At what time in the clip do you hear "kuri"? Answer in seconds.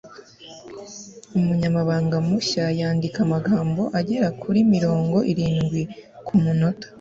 4.41-4.59